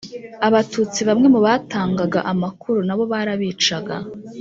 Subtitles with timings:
[0.47, 3.95] abatutsi bamwe mu batangaga amakuru nabo barabicaga